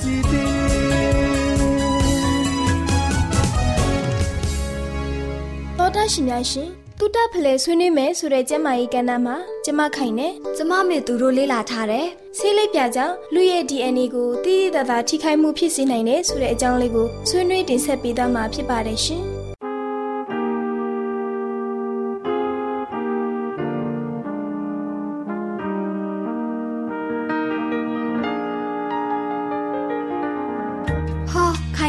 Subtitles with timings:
[0.00, 0.14] တီ
[5.78, 6.68] တော်တာရှင်များရှင်
[6.98, 12.06] တူတဖလဲဆွေးနွေးမယ်ဆိုတဲ့ကျမကြီးကဏ္ဍမှာကျမခိုင်နဲ့ကျမမေသူတို့လေ့လာထားတယ်
[12.38, 19.33] ဆေးလိပ်ပြကြောင့်လူရဲ့ DNA ကိုတည်တည်သာသာထိခိုက်မှုဖြစ်စေနိုင်တယ်ဆိုတဲ့အကြောင်းလေးကိုဆွေးနွေးတင်ဆက်ပေးသွားမှာဖြစ်ပါတယ်ရှင်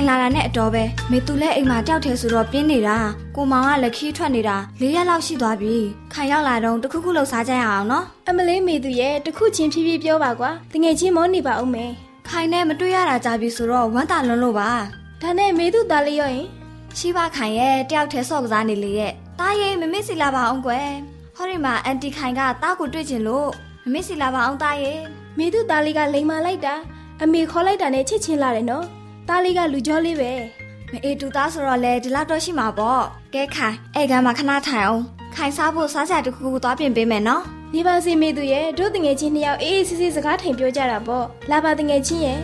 [0.09, 2.97] လာတာနဲ့အတော်ပဲမေသူလည်းအိမ်မှာတယောက်တည်းဆိုတော့ပြင်းနေတာ
[3.35, 5.75] ကိုမောင်ကလက်ခီးထွက်နေတာ၄ရက်လောက်ရှိသွားပြီ
[6.13, 11.91] ခိုင်ရောက်လာတော့တခုခုလှုပ်ရှားကြရအောင်နော်အမလေးမေသူရဲ့တခုချင်းဖြည်းဖြည်းပြောပါကွာတငယ်ချင်းမောနေပါဦးမယ်
[12.27, 14.69] ခိုင်နဲ့မတွေ့ရတာကြပြီဆိုတော့ဝမ်းသာလွန်းလို့ပါ
[15.21, 16.47] ဒါနဲ့မေသူသားလေးရောရင်
[16.97, 20.89] ရှိပါခိုင်ရဲ့တယောက်တည်းဆော့ကစားနေလေရဲ့တားရဲ့မမေ့စီလာပါအောင်ကွယ်
[21.35, 23.49] ဟောဒီမှာအန်တီခိုင်ကတားကိုတွေ့ချင်လို့
[23.83, 24.99] မမေ့စီလာပါအောင်တားရဲ့
[25.37, 26.75] မေသူသားလေးကလိန်မာလိုက်တာ
[27.23, 28.85] အမေခေါ်လိုက်တာနဲ့ချစ်ချင်းလာတယ်နော်
[29.27, 30.31] သားလေးကလူကြောလေးပဲ
[30.91, 33.03] မအေးတူသားဆိုတော့လေဒီလောက်တော့ရှိမှာပေါ့
[33.33, 35.03] ကဲခိုင်အဲ့ကမ်းမှာခဏထိုင်အောင်
[35.35, 37.43] ခိုင်စားဖို့စားစရာတခုခုသွားပြင်ပေးမယ်နော်
[37.73, 42.39] နေပါစေမေသူရဲ့တို့တငယ်ချင်းနှစ်ယောက်အေးအေးဆေးဆေးစကားထိုင်ပြောကြတာပေါ့လာပါတငယ်ချင်းရဲ့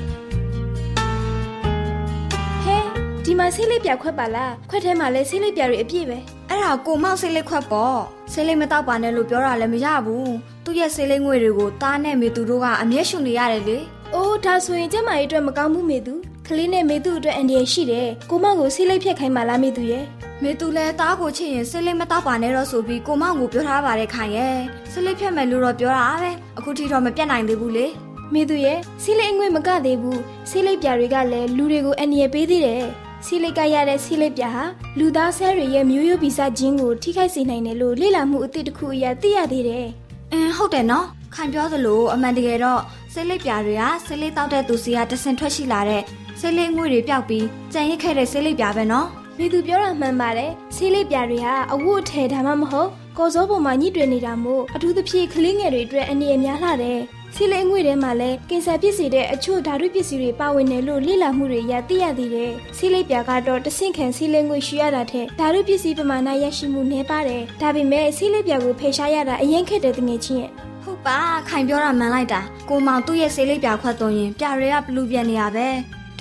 [2.64, 2.78] ဟဲ
[3.26, 6.18] ဒီမှာဆေးလေးပြခွက်ပါလားခွက်ထဲမှာလဲဆေးလေးပြတွေအပြည့်ပဲ
[6.50, 8.00] အဲ့ဒါကိုမောက်ဆေးလေးခွက်ပေါ့
[8.32, 10.34] ဆေးလေးမတော့ပါနဲ့လို့ပြောတာလည်းမရဘူး
[10.66, 13.78] သူ့ရဲ့ဆေးလေးငွေတွေကိုတားနဲ့မေသူတို့ကအမျက်ရှုံနေရတယ်လေ
[14.14, 16.14] အိုးဒါဆိုရင်ကျမကြီးအတွက်မကောင်းဘူးမေသူ
[16.48, 20.06] ကလေးနဲ့မေသူအတွက်အန်ဒီရရှိတယ်ကိုမောင်ကိုဆေးလိပ်ဖြတ်ခိုင်းမှလားမေသူရဲ့
[20.44, 24.58] မေသူလည်းတားကိုချစ်ရင်ဆေးလိပ်မတော့ပါနဲ့တော့ဆိုပြီးကိုမောင်ကိုပြောထားပါတယ်ခိုင်ရဲ့
[24.92, 27.88] ဆေးလိပ်ဖြတ်မယ်လို့တော့ပြောတာပဲအခုထိတော့မပြတ်နိုင်သေးဘူးလေ
[28.34, 32.86] မေသူရဲ့ဆေးလိပ်အငွေ့မကသေးဘူးဆေးလိပ်ပြာတွေကလည်းလူတွေကိုအန်ဒီရပေးသေးတယ်
[33.26, 34.64] ဆီလိတ်ကရတဲ့ဆီလိတ်ပြာဟာ
[35.00, 39.88] လူသားဆဲတွေရဲ့မျိုးရိုးဗီဇဂျင်းကိုထိခိုက်စေနိုင်တယ်လို့လေ့လာမှုအသစ်တစ်ခုအရသိရသေးတယ်။
[40.32, 41.06] အင်းဟုတ်တယ်နော်။
[41.36, 42.82] ခိုင်ပြောသလိုအမှန်တကယ်တော့
[43.14, 46.04] ဆေးလိပ်ပြာတွေကဆေးလိပ်တောက်တဲ့သူစီကတဆင်ထွက်ရှိလာတဲ့
[46.44, 49.08] ဆေးလိပ်ငွေတွေပျောက်ပြီးကြံရစ်ခဲ့တဲ့ဆေးလိပ်ပြာပဲနော်
[49.38, 57.00] မိသူပြောတာမှန်ပါတယ်ဆေးလိပ်ပြာတွေဟာအဝတ်အထည်ဒါမှမဟုတ်ကော်စောပေါ်မှာညှိတွယ်နေတာမို့အထူးသဖြင့်ကလေးငယ်တွေအတွက်အနေအများလှတယ်
[57.36, 70.52] ဆီလိန်ငွေထဲမှာလည်းကင်ဆာဖြစ်စေတဲ့အချို့ဓာတုပစ္စည်းတွေပါဝင်တယ်လို့လေ့လာမှုတွေရသိရသေးတယ်။ဆီလိပ်ပြာကတော့တဆင့်ခံဆီလိန်ငွေရှူရတာထက်ဓာတုပစ္စည်းပမာဏရရှိမှုနည်းပါတယ်။ဒါပေမဲ့ဆီလိပ်ပြာကိုဖယ်ရှားရတာအရင်ခက်တဲ့တငယ်ချင်းရဲ့
[70.84, 71.18] ဟုတ်ပါ
[71.50, 75.68] ခိုင်ပြောတာမှန်လိုက်တာကိုမောင်သူ့ရဲ့ဆေးလိပ်ပြခွက်သွင်းရင်ပြတွေကဘလူးပြက်နေရပဲ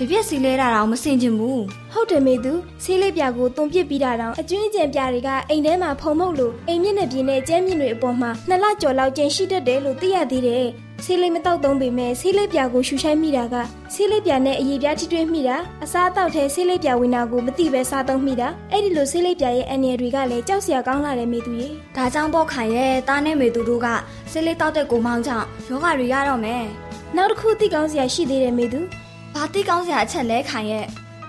[0.03, 1.63] တပြက်စီလဲတာတော့မစင်ချင်ဘူး
[1.93, 2.53] ဟုတ်တယ်မေသူ
[2.83, 10.65] ဆေးလိပ်ပြာကိုသွန်ပစ်ပြီးတာတောင်အကျွင်းအကျန်ပြာတွေကအိမ်ထဲမှာဖုံမုတ်လို့အိမ်မြင့်နဲ့ပြင်းနဲ့ကျမ်းမြင့်တွေအပေါ်မှာနှစ်လကျော်လောက်ကျန်ရှိတတ်တယ်လို့သိရသေးတယ်။
[11.05, 13.55] ဆေးလိပ်မတောက်သုံးပေမဲ့ဆေးလိပ်ပြာကိုရှူရှိုင်းမိတာက
[13.93, 23.87] ဆေးလိပ်ပြာနဲ့အရေးပြားထိတွေ့မိတာအစားအသောက်ထဲဆေးလိပ်ပြာဝင်တာကိုမသိပဲစားသုံးမိတာအဲ့ဒီလိုဆေးလိပ်ပြာရဲ့အန္တရာယ်တွေကလည်းကြောက်စရာကောင်းလာတယ်မေသူရေဒါကြောင့်ပေါ့ခိုင်ရဲ့တားနဲ့မေသူတို့က
[24.31, 26.63] ဆေးလိပ်တောက်တဲ့ကိုမောင်ကြောင့်ယောဂတွေရတော့မယ်။
[27.17, 28.81] နောက်တစ်ခုသိကောင်းစရာရှိသေးတယ်မေသူ
[29.35, 30.85] ဘာတိကောင်းစရာအချက်လဲခိုင်ရဲ့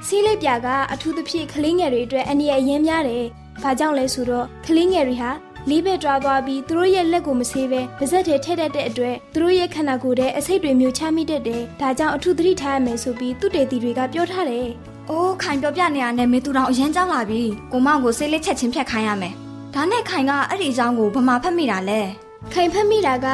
[0.07, 3.25] ဆေးလိပ်ပြာကအထူးသဖြင့်ကလေးငယ်တွေအတွက်အန္တရာယ်အရင်များတယ်။
[3.63, 5.31] ဘာကြောင့်လဲဆိုတော့ကလေးငယ်တွေဟာ
[5.69, 14.69] လေးဘက်တွားသွားပြီးသူတို့ရဲ့လက်ကိုမဆေးပဲပါဇက်ထဲထည့်တတ်တဲ့အတွက်သူတို့ရဲ့ခန္ဓာကိုယ်ထဲအဆိပ်တွေမျိုးချမိတတ်တယ်။ဒါကြောင့်အထူးသတိထားရမယ်ဆိုပြီးသူတေတီတွေကပြောထားတယ်
[15.11, 19.35] အိုးခိုင်ပြောပြနေရတဲ့မေသူတော်အရင်ကြောက်လာပြီကိုမောင်ကိုဆေးလိပ်ချက်ချင်းဖြတ်ခိုင်းရမယ်
[19.75, 22.03] ဒါနဲ့ခိုင်ကအဲ့ဒီအကြောင်းကိုဘမာဖတ်မိတာလဲ။
[22.53, 23.27] ခိုင်ဖက်မိတာက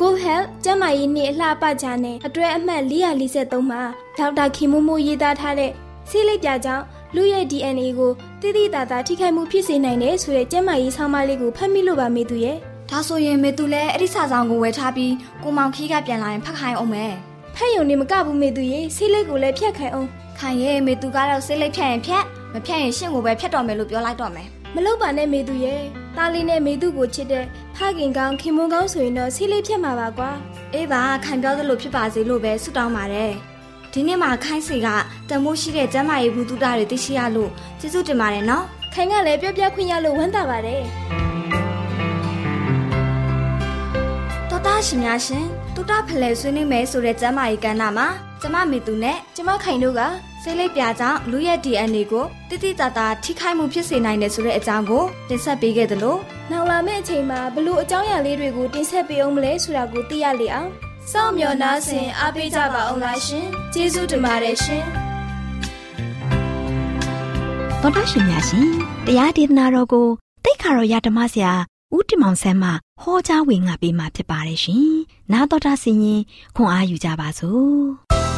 [0.00, 3.82] Go Health ကျန်းမာရေးနှင့်အလှပကြနဲ့အတွဲအမှတ်443မှာ
[4.18, 5.72] ဒေါက်တာခင်မိုးမိုးရေးသားထားတဲ့
[6.10, 6.84] ဆေးလိပ်ပြာကြောင့်
[7.14, 12.56] လူရဲ့ DNA ကိုတိတိတသာထိခိုက်မှုဖြစ်စေနိုင်တယ်ဆိုတဲ့ကျန်းမာရေးဆောင်းပါးလေးကိုဖတ်မိလို့ပါမေသူရဲ့
[12.90, 17.12] ဒါဆိုရင်မေသူလည်းအဲ့ဒီစာဆောင်ကိုဝယ်ထားပြီးကိုမောင်ခီးကပြန်လာရင်ဖတ်ခိုင်းအောင်မယ်
[17.56, 20.08] ဖက်ယုံနေမကဘူးမေသူရေဆေးလိပ်ကိုလည်းဖြတ်ခိုင်အောင်
[20.38, 25.82] ခိုင်ရဲ့မေသူကတော့ဆေးလိပ်ဖြတ်ရင်ဖြတ်မဖြတ်ရင်ရှင့်ကိုပဲဖြတ်တော်မယ်လို့ပြောလိုက်တော့မယ်မလုပ်ပါနဲ့မေသူရဲ့
[26.16, 27.44] တားလေးနဲ့မေသူကိုချစ်တဲ့
[27.76, 30.30] ဖခင်ကောင်းခင်မွန်းကောင်းဆိုရင်တော့ဆေးလိပ်ဖြတ်မှာပါကွာ
[30.74, 33.32] အေးပါခိုင်ပြောသလိုဖြစ်ပါစေလို့ပဲဆုတောင်းပါတယ်
[33.92, 34.88] ဒီနေ့မှာခိုင်းစီက
[35.28, 37.50] တန်မိုးရှိတဲ့ကျမ်းမာရေးဘူးတုဒတွေသိရှိရလို့
[37.80, 38.64] ကျေးဇူးတင်ပါတယ်နော်
[38.94, 40.82] ခိုင်ကလည်းပြောပြခွင့်ရလို့ဝမ်းသာပါတယ်
[44.50, 48.06] တော်တာရှင်များရှင်တုဒဖလဲဆွေးနွေးမယ်ဆိုတဲ့ကျမ်းမာရေးကဏ္ဍမှာ
[48.40, 50.02] ကျမမေသူနဲ့ကျမခိုင်တို့က
[50.42, 56.16] ဆေးလိပ်ပြာကြောင့်လူရဲ့ DNA ကိုတိတိတသာထိခိုက်မှုဖြစ်စေနိုင်တယ်ဆိုတဲ့အကြောင်းကိုတင်ဆက်ပေးခဲ့သလို
[56.50, 60.68] နောက်လာမယ့်အချိန်မှာဘလို့အကြောင်းအရာလေးတွေကိုတင်ဆက်ပေးအောင်မလဲဆိုတာကိုသိရလေအောင်
[61.10, 64.84] စောင့်မျှော်နှားဆင်အားပေးကြပါအောင်လားရှင်ကျေးဇူးတင်ပါတယ်ရှင်
[67.82, 68.68] တော်တော်ရှင်များရှင်
[69.06, 70.08] တရားဒေသနာတော်ကို
[70.44, 71.52] တိတ်ခါတော်ရဓမ္မဆရာ
[71.94, 72.70] ဦးတင်မောင်ဆန်းမှ
[73.02, 74.92] ဟောကြားဝင်ငါပေးมาဖြစ်ပါတယ်ရှင်။
[75.32, 76.22] နာတော်တာဆင်ရင်
[76.56, 78.31] ခွန်အားယူကြပါစို့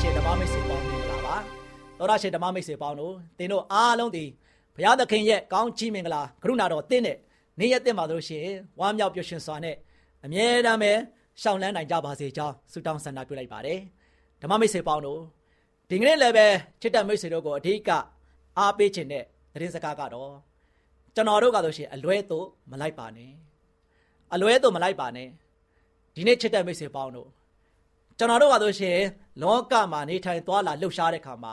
[0.00, 1.36] ရှင်ဓမ္မမိတ်ဆွေပေါင်းမင်္ဂလာပါ
[1.98, 4.24] သောတာရှင်ဓမ္မမိတ်ဆွေပေါင်းတို့သင်တို့အားလုံးဒီ
[4.76, 7.16] ဘုရားသခင်ရဲ့ကောင်းချီးမင်္ဂလာကရုဏာတော်သင်တဲ့
[7.58, 9.76] နေ့ရက်တင်ပါလို့ရှိရင်ဝမ်းမြောက်ပျော်ရွှင်စွာနဲ့
[10.24, 10.92] အမြဲတမ်းပဲ
[11.42, 13.78] ရှောင်လန်းနိုင်ကြပါစေကြောင်းဆုတောင်းဆန္ဒပြုလိုက်ပါတယ်
[14.42, 15.20] ဓမ္မမိတ်ဆွေပေါင်းတို့
[15.90, 16.46] ဒီကနေ့လည်းပဲ
[16.80, 17.90] ချစ်တဲ့မိတ်ဆွေတို့ကိုအဓိက
[18.58, 20.32] အားပေးခြင်းတဲ့သတင်းစကားကတော့
[21.14, 23.32] ကျွန်တော်တို့ကဆိုရှင်အလွဲသို့မလိုက်ပါနဲ့
[24.34, 25.28] အလွဲသို့မလိုက်ပါနဲ့
[26.14, 27.28] ဒီနေ့ချစ်တဲ့မိတ်ဆွေပေါင်းတို့
[28.18, 28.98] ကျွန်တော်တို့ကဆိုရှင်
[29.42, 31.52] လောကမှာနေထိုင်သွားလာလှုပ်ရှားတဲ့ခါမှာ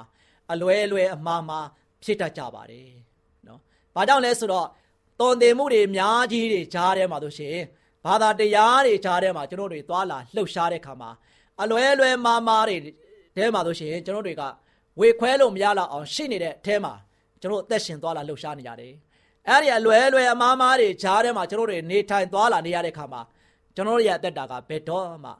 [0.51, 1.67] အလွဲအလွဲအမှားမှား
[2.03, 2.89] ဖြစ်တတ်ကြပါတယ်
[3.47, 3.59] နော်။
[3.95, 4.67] ဘာကြောင့်လဲဆိုတော့
[5.19, 7.57] တုံတင်မှုတွေအများကြီးတွေကြားထဲမှာဆိုရှင်
[8.05, 11.09] ဘာသာတရားတွေကြားထဲမှာကျွန်တော်တို့သွားလာလှုပ်ရှားတဲ့ခါမှာ
[11.61, 12.77] အလွဲအလွဲမှားမှားတွေ
[13.35, 14.43] ထဲမှာဆိုရှင်ကျွန်တော်တွေက
[14.99, 16.93] ဝေခွဲလို့မရတော့အောင်ရှိနေတဲ့အထဲမှာ
[17.41, 18.93] ကျွန်တော်အသက်ရှင်သွားလာလှုပ်ရှားနေရတယ်။
[19.49, 23.21] အဲ့ဒီအလွဲအလွဲအမှားမှားတွေကြားထဲမှာကျွန်တော်တွေနေထိုင်သွားလာနေရတဲ့ခါမှာ
[23.75, 25.31] ကျွန်တော်တို့ရဲ့အသက်တာကဘယ်တော့မှ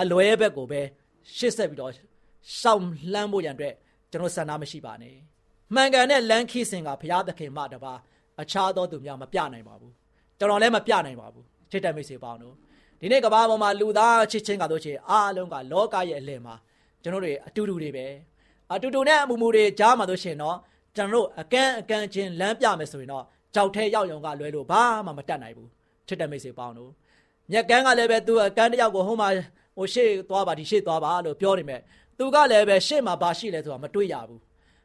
[0.00, 0.80] အလွဲဘက်ကိုပဲ
[1.36, 1.92] ရှစ်ဆက်ပြီးတော့
[2.58, 3.74] ရှောင်လှမ်းဖို့ရန်အတွက်
[4.10, 5.16] ကျွန်တော်ဆန္ဒမရှိပါနဲ့
[5.74, 7.94] မှန်ကန်တဲ့လမ်းခီးစဉ်ကဘုရားသခင်မှတပါ
[8.40, 9.92] အခြားသောသူများမပြနိုင်ပါဘူး
[10.38, 12.54] ကျွန်တော်လည်းမပြနိုင်ပါဘူးချစ်တဲ့မိတ်ဆွေပေါင်းတို့
[13.00, 16.54] ဒီနေ့ကမ္ဘာပေါ်မှာလူသားချစ်ချင်းကတို့ချင်အားလုံးကလောကရဲ့အလယ်မှာ
[17.02, 18.06] ကျွန်တော်တွေအတူတူတွေပဲ
[18.74, 20.56] အတူတူနဲ့အမူမူတွေကြားမှာတို့ရှင်တော့
[20.96, 23.24] ကျွန်တော်တို့အကန့်အကန့်ချင်းလမ်းပြမယ်ဆိုရင်တော့
[23.54, 25.68] ကြောက်ထဲရောက်ရုံကလွဲလို့ဘာမှမတတ်နိုင်ဘူး
[26.06, 26.90] ချစ်တဲ့မိတ်ဆွေပေါင်းတို့
[27.52, 29.28] မြက်ကန်းကလည်းပဲသူအကန်းတစ်ယောက်ကိုဟိုမှာ
[29.76, 31.80] ဟိုရှေ့သွားပါဒီရှေ့သွားပါလို့ပြောနေမယ်
[32.18, 34.40] သူကလည်းပဲရှေ့မှာဘာရှိလဲဆိုတာမတွေးရဘူး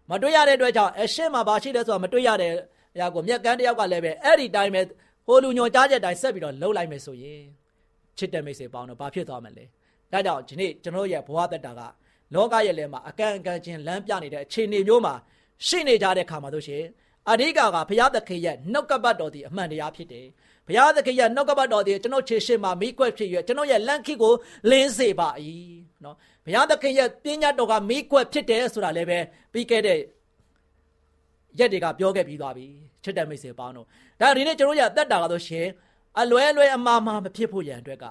[0.10, 2.52] မတွေးရတဲ့အတွက်ကြောင့်အရှေ့မှာဘာရှိလဲဆိုတာမတွေးရတဲ့
[2.96, 4.82] အရာကိုမြက်ကန်းတစ်ယောက်ကလည်းပဲအဲ့ဒီတိုင်းပဲ
[5.28, 7.42] ဟိုလူညွန်ကြားချက်တိုင်းဆက်ပြီးတော့လှုပ်လိုက်မယ်ဆိုရင်
[8.18, 9.66] ချစ်တဲ့မိတ်ဆွေပေါင်းတော့ဘာဖြစ်သွားမလဲ
[10.12, 11.82] ဒါကြောင့်ဒီနေ့ကျွန်တော်ရဲ့ဘဝသက်တာက
[12.34, 15.14] လောကရဲ့လဲမှာအကန့်အကန့်ချင်းလမ်းပြနေတဲ့အခြေအနေမျိုးမှာ
[15.68, 16.84] ရှိနေကြတဲ့ခါမှာတို့ရှင်
[17.30, 20.26] အဓိကကဘုရားသခင်ရဲ့နှုတ်ကပတ်တော်ဒီအမှန်တရားဖြစ်တယ်
[20.68, 24.34] ဘုရားသခင်ရဲ့နှုတ်ကပတ်တော်ဒီကျွန်တော်ခြေရှိမှာမိကွက်ဖြစ်ရကျွန်တော်ရဲ့လန့်ခိကို
[24.70, 25.30] လင်းစေပါ၏
[26.04, 26.16] နော်
[26.46, 29.20] ဘုရားသခင်ရဲ့ပညာတော်ကမိကွက်ဖြစ်တယ်ဆိုတာလည်းပဲ
[29.52, 30.00] ပြီးခဲ့တဲ့
[31.60, 32.66] ရက်တွေကပြောခဲ့ပြီးသွားပြီ
[33.04, 33.86] ချစ်တဲ့မိတ်ဆွေပေါင်းတို့
[34.20, 35.66] ဒါဒီနေ့ကျွန်တော်ရဲ့အသက်တာကတော့ရှင်
[36.20, 38.06] အလွဲလွဲအမှားမှားမဖြစ်ဖို့ရန်အတွက်က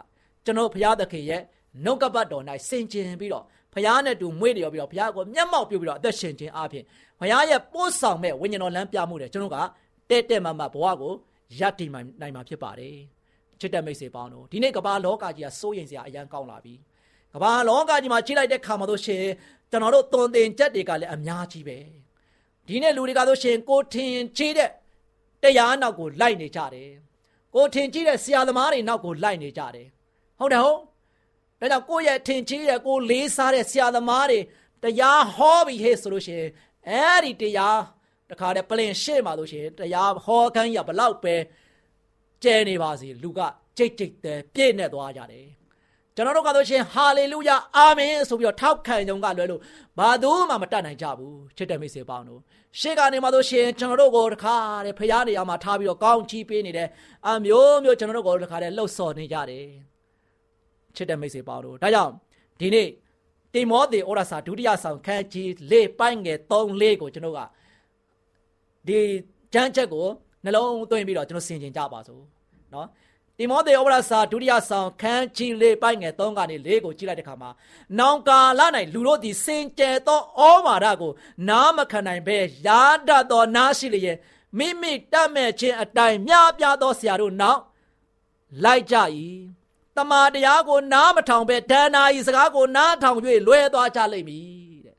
[0.45, 1.43] ကျွန်တော်ဘုရားသခင်ရဲ့
[1.85, 6.85] နှုတ်ကပတ်တော်၌စင်ကြင်ပြီးတော့ဖခင်နဲ့တူမွေးလျော်ပြီးတော့ဖခင်ကိုမျက်မှောက်ပြုပြီးတော့အသက်ရှင်ခြင်းအပြင်
[7.19, 9.59] ဖခင်ရဲ့ပို့ဆောင်မဲ့ဝိညာဉ်တော်လမ်းပြမှုတယ်ကျွန်တော်က
[10.11, 11.13] တဲ့တဲ့မမဘဝကို
[11.61, 12.97] ရတည်နိုင်မှာဖြစ်ပါတယ်
[13.61, 16.75] ချစ်တဲ့မိတ်ဆွေပေါင်းတို့ဒီနေ့ကမ္ဘာလောကကြီးကစိုးရိမ်စရာအရန်ကောင်းလာပြီ
[17.35, 19.25] ကမ္ဘာလောကကြီးမှာကြီးလိုက်တဲ့ခါမှာတို့ရှင်
[19.71, 21.79] ကျွန်တော်တို့သွန်သင်ချက်တွေကလည်းအများကြီးပဲ
[22.67, 24.71] ဒီနေ့လူတွေကတို့ရှင်ကိုထင်ကြီးတဲ့
[25.43, 26.91] တရားနောက်ကိုလိုက်နေကြတယ်
[27.55, 29.87] ကိုထင်ကြီးတဲ့ဆရာသမားတွေနောက်ကိုလိုက်နေကြတယ်
[30.39, 30.79] ဟုတ်တယ်ဟုတ်
[31.61, 34.39] ဒါကြောင့်ကိုယ့်ရဲ့ထင်ကြီးတဲ့ကိုလေးစားတဲ့ဆရာသမားတွေ
[34.83, 36.51] တရားဟောပြီးဟဲ့ဆိုလို့ရှိရင်
[36.89, 37.79] အဲ့ဒီတရား
[38.31, 41.35] တခါတည်းပလင်ရှေ့မှာလို့ရှိရင်တရားဟောခန်းရဘလောက်ပဲ
[42.43, 43.41] ကျဲနေပါစေလူက
[43.77, 45.47] ကြိတ်ကြိတ်တဲ့ပြည့်နေသွားကြတယ်
[46.15, 49.61] ကျွန်တော်တို့ကတော့ရှင်ဟာလေလုယာအာမင်ဆိုပြီးတော့ထောက်ခံကြုံကလွယ်လို့
[49.99, 52.41] ဘာသူမှမတတ်နိုင်ကြဘူးချစ်တဲ့မိတ်ဆွေပေါင်းတို့
[52.81, 56.89] ရှေ့ကနေမှဆိုရှင်ကျွန်တော်တို့ကိုတခါတည်းဖရားနေရာမှာထားပြီးတော့ကောင်းချီးပေးနေတယ်
[57.27, 59.67] အမျိုးမျိုးကျွန်တော်တို့ကိုတခါတည်းလှုပ်ဆော်နေကြတယ်
[60.97, 62.13] ချစ်တဲ့မိတ်ဆွေပေါင်းတို့ဒါကြောင့်
[62.61, 62.89] ဒီနေ့
[63.55, 67.41] တိမောသေဩရစာဒုတိယဆောင်ခန်းကြီး၄ပိုင်းငယ်၃၄ကိုကျွန်တော်က
[68.88, 69.00] ဒီ
[69.54, 70.06] ကျမ်းချက်ကို
[70.44, 72.22] နှလုံးသွင်းပြီးတော့ကျွန်တော်ဆင်ခြင်ကြပါစို့
[72.74, 72.88] နော်
[73.38, 77.50] တိမောသေဩဝါဒစာဒုတိယဆောင်ခန်းကြီးလေးပိုင်းငယ်3ကနေ4ကိုကြည့်လိုက်တဲ့အခါမှာ
[78.00, 78.62] နောင်ကာလ၌
[78.94, 81.12] လူတို့သည်စင်ကြယ်သောဩဝါဒကို
[81.50, 82.38] နားမခံနိုင်ဘဲ
[82.68, 84.18] ရာဒသောနားရှိလျက်
[84.58, 87.62] မိမိတတ်မဲ့ခြင်းအတိုင်းမြားပြသောဆရာတို့နောက်
[88.64, 88.96] လိုက်ကြ၏
[89.98, 93.16] တမာတရားကို နားမထောင်ဘဲဒဏ္ဍာဤစကားကိုနားထောင်၍
[93.48, 94.46] လွဲသွားကြလိမ့်မည်
[94.86, 94.96] တဲ့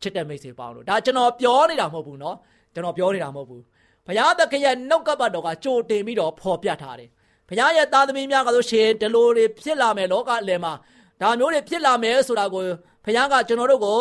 [0.00, 2.36] ချစ်တဲ့မိတ်ဆွေပေါင်းတို့ဒါကျွန်တော်ပြောနေတာမဟုတ်ဘူးเนาะ
[2.73, 3.63] ကျွန်တော်ပြောနေတာမဟုတ်ဘူး
[4.07, 7.09] ဘုရားသခင်ရဲ့နှုတ်ကပတ်တော်ကကြိုတင်ပြီးတော့ဖော်ပြထားတယ်
[7.49, 10.73] ဘုရားရဲ့သားသမီးများကဆိုရှင်ဒီလိုတွေဖြစ်လာမယ်လောကအလယ်မှာ
[11.21, 12.63] ဒါမျိုးတွေဖြစ်လာမယ်ဆိုတာကို
[13.05, 13.97] ဘုရားကကျွန်တော်တို့ကို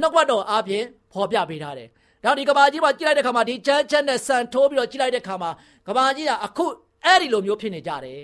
[0.00, 1.88] နှုတ်ကပတ်တော်အားဖြင့်ဖော်ပြပေးထားတယ်
[2.24, 5.50] ဒါဒီကဘာကြီးမှာကြည့်လိုက်တဲ့ခါမှာဒီချမ်းချမ်းနဲ့ဆန်ထိုးပြီးတော့ကြည့်လိုက်တဲ့ခါမှာ
[5.86, 6.66] ကဘာကြီးကအခု
[7.04, 8.22] အဲ့ဒီလိုမျိုးဖြစ်နေကြတယ်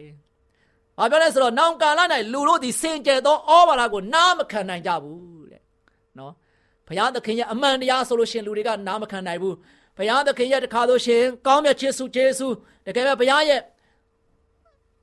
[0.98, 2.00] ။ဘာပြောလဲဆိုတော့နောင်ကာလ၌
[2.32, 5.62] လူတို့ဒီစင်ကြယ်သောဩဘာလာကိုနားမခံနိုင်ကြဘူးတဲ့။
[6.18, 6.32] နော်။
[6.86, 9.54] ဘုရားသခင်ရဲ့အမှန်တရားဆိုလို့ရှင်လူတွေကနားမခံနိုင်ဘူး။
[9.96, 12.54] ဘုရားသခင်ရဲ့တခါလို့ရှင်ကောင်းမြတ်ခြင်းစုကျေးဇူး
[12.86, 13.60] တကယ်ပဲဘုရားရဲ့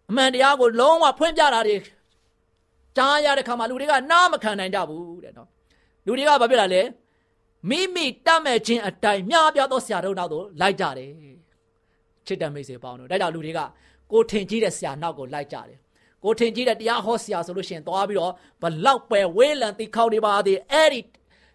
[0.10, 1.78] အမှန်တရားကိုလုံးဝဖွင့်ပြတာတွေ
[2.98, 5.48] ကြားရတဲ့ခါမှာလူတွေကနားမခံနိုင်ကြဘူးတဲ့နော်
[6.06, 6.82] လူတွေကဘာဖြစ်လာလဲ
[7.70, 11.10] မိမိတတ်မဲ့ခြင်းအတိုင်းမြားပြသောဆရာတို့နောက်သို့လိုက်ကြတယ်
[12.26, 13.60] ချစ်တဲ့မိတ်ဆွေပေါင်းတို့ဒါကြောင့်လူတွေက
[14.12, 15.78] ကိုထင်ကြီးတဲ့ဆရာနောက်ကိုလိုက်ကြတယ်
[16.24, 21.00] ကိုထင်ကြီးတဲ့တရားဟောဆရာဆိုလို့ရှိရင်သွားပြီးတော့ဘလောက်ပဲဝေးလံတိခေါနေပါသေးအဲ့ဒီ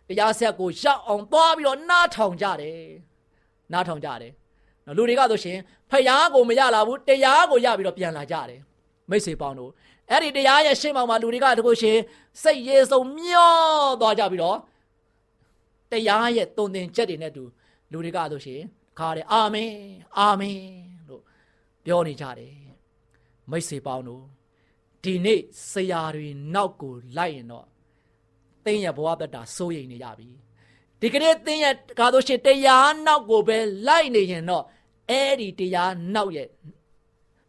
[0.08, 2.80] တရားဆက်ကိုရောက်အောင်သွားပြီးတော့နားထောင်ကြတယ်
[3.72, 4.32] နားထောင်ကြတယ်
[4.86, 5.58] နော်လူတွေကဆိုရှင်
[5.90, 8.60] ဖယားကိုမရလာဘူးတရားကိုရပြီးတော့ပြန်လာကြတယ်
[9.10, 9.70] မိတ်ဆွေပေါင်းတို့
[10.10, 11.98] အဲ့ဒီတရားရဲ့ရှေ့မှာလူတွေကတကုရှင်
[12.42, 13.54] စိတ်ရေစုံမျော
[14.00, 14.58] သွားကြပြီးတော့
[15.90, 17.44] တရားရဲ့တုံသင်ချက်တွေနဲ့တူ
[17.92, 18.60] လူတွေကဆိုရှင်
[18.98, 19.72] ခါတယ်အာမင်
[20.18, 20.60] အာမင်
[21.08, 21.22] လို့
[21.84, 22.54] ပြောနေကြတယ်
[23.50, 24.24] မိတ်ဆွေပေါင်းတို့
[25.02, 25.40] ဒီနေ့
[25.70, 27.66] ဆရာတွေနောက်ကိုလိုက်ရင်တော့
[28.64, 30.28] တင်းရဲ့ဘဝတတာစိုးရိမ်နေကြပြီ
[31.00, 34.64] ဒီကနေ့တင်းရဲ့ကားလို့ရှိတရားနောက်ကိုပဲလိုက်နေရင်တော့
[35.10, 36.48] အဲ့ဒီတရားနောက်ရဲ့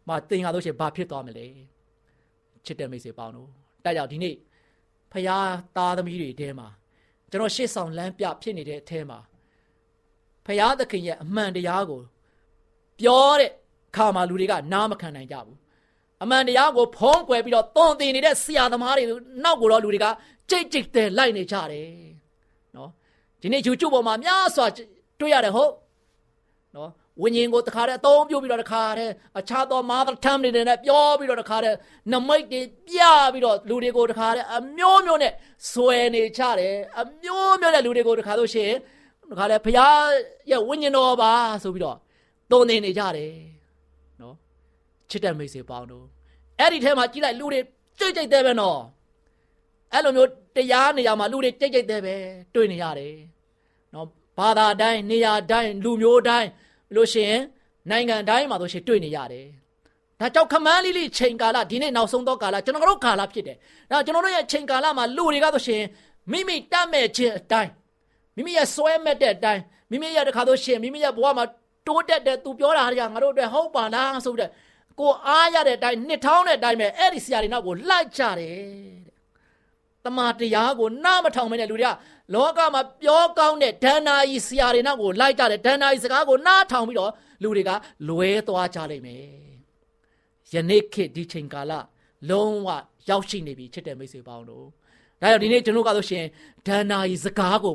[0.08, 1.46] မတင်ရလို့ရှိဘာဖြစ်သွားမလဲ
[2.64, 3.48] ချစ်တဲ့မိတ်ဆွေပေါင်းတို့
[3.84, 4.34] တိုက်ကြောင်ဒီနေ့
[5.12, 5.38] ဖရာ
[5.76, 6.68] သားသမီးတွေထဲမှာ
[7.30, 9.18] ကျွန်တော်ရှေ့ဆောင်လမ်းပြဖြစ်နေတဲ့အထဲမှာ
[10.46, 12.00] ဖရာသခင်ရဲ့အမှန်တရားကို
[13.00, 13.50] ပြောတဲ့
[13.96, 15.56] ခါမှာလူတွေကနားမခံနိုင်ကြဘူး
[16.22, 19.04] အမှန်တရားကိုဖုံးကွယ်ပြီးတော့သွန်သင်နေတဲ့ဆရာသမားတွေ
[19.44, 20.06] နောက်ကိုတော့လူတွေက
[20.50, 21.88] ကြိတ်ကြိတ်တဲ့လိုက်နေကြတယ်
[22.76, 22.90] နော်
[23.46, 24.66] ဒီနေ့ YouTube ပေါ်မှာများစွာ
[25.20, 25.72] တွေ့ရတယ်ဟုတ်
[26.76, 26.90] နော်
[27.22, 31.76] ဝိညာဉ်ကိုတခါတည်းအသုံးပြုပြီးတော့တခါတည်းအခြားသော mother tongue တွေနဲ့ပြောပြီးတော့တခါတည်း
[32.12, 33.00] နမိတ်တွေပြ
[33.32, 35.32] ပြီးတော့လူတွေကိုတခါတည်းအမျိုးမျိုးနဲ့
[35.72, 38.78] ဆွဲနေကြတယ်အမျိုးမျိုးနဲ့လူတွေကိုတခါလို့ရှိရင်
[39.30, 40.02] တခါတည်းဘုရား
[40.50, 41.96] ရဲ့ဝိညာဉ်တော်ပါဆိုပြီးတော့
[42.50, 43.34] သုံးနေနေကြတယ်
[44.20, 44.34] နော်
[45.10, 46.04] ချစ်တဲ့မိတ်ဆွေပေါင်းတို့
[46.60, 47.60] အဲ့ဒီထဲမှာကြည့်လိုက်လူတွေ
[47.98, 48.80] ကြိတ်ကြိတ်တဲ့ပဲနော်
[49.92, 52.14] အဲ့လိုမျိုးတရားနေရာမှာလူတွေကြိတ်ကြိတ်တဲ့ပဲ
[52.54, 53.14] တွေ့နေရတယ်
[53.96, 56.48] နော်ဘာသာတိုင်းနေရာတိုင်းလူမျိုးတိုင်း
[56.94, 57.42] လို့ရှိရင်
[57.90, 59.46] နိုင်ငံတိုင်းမှာဆိုရှင်တွေ့နေရတယ်
[60.20, 63.56] ဒါကြောင့်ခမန်းလေးလေးချိန်ကာလဒီနေ့နောက်ဆုံးသောကာလကျွန်တော်တို့ကာလဖြစ်တယ်
[63.90, 65.82] ဒါကျွန်တော်တို့ရဲ့ချိန်ကာလမှာလူတွေကဆိုရှင်
[66.32, 67.70] မိမိတတ်မဲ့ခြင်းအတိုင်း
[68.36, 71.44] မိမိရဲ့စွဲမဲ့တဲ့အတိုင်းမိမိရဲ့တခါဆိုရှင်မိမိရဲ့ဘဝမှာ
[71.86, 74.50] တိုးတက်တဲ့သူပြောတာတွေကငါတို့အတွက်ဟုတ်ပါလားဆိုတဲ့
[75.00, 78.96] ကိုအားရတဲ့အတိုင်းနှစ်ထောင်းတဲ့အတိုင်းပဲအဲ့ဒီဆရာတွေနောက်ကိုလိုက်ကြတယ်
[80.04, 81.92] တမန်တရားကိုနားမထောင်မနဲ့လူတွေက
[82.34, 87.70] လောကမှာပြောကောင်းတဲ့ဒဏ္ဍာရီဆရာတွေနောက်ကိုလိုက်ကြတယ်ဒဏ္ဍာရီစကားကိုနားထောင်ပြီးတော့လူတွေက
[88.08, 89.24] လွဲသွားကြလိမ့်မယ်
[90.52, 91.72] ယနေ့ခေတ်ဒီချိန်ကာလ
[92.30, 92.68] လုံးဝ
[93.08, 94.66] ရောက်ရှိနေပြီချစ်တဲ့မိတ်ဆွေပေါင်းတို့
[95.20, 96.24] ဒါကြောင့်ဒီနေ့ကျွန်တော်ကဆိုရှင်
[96.66, 97.74] ဒဏ္ဍာရီစကားကို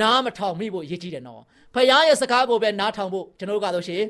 [0.00, 1.42] နားမထောင်မိဖို့အရေးကြီးတယ်နော်
[1.74, 4.02] ဖခင်ရဲ့စကားကိုပဲနားထောင်ဖို့ကျွန်တော်ကဆိုရှင်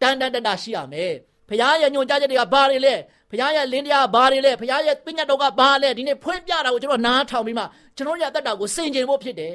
[0.00, 1.12] တန်တန်တတရှိရမယ်
[1.48, 2.94] ဘုရားရဲ့ညွှန်ကြားချက်တွေကဘာတွေလဲ
[3.30, 7.64] ဘုရားရဲ့လင်းတရားဘာတွေလဲဘုရားရဲ့ပညာတော်ကဘာလဲဒီနေ့ဖွင့်ပြတာကိုကျွန်တော်နားထောင်ပြီးမှ
[7.96, 9.54] ကျွန်တော်ရဲ့အသက်တာကိုစင်ကြင်ဖို့ဖြစ်တယ်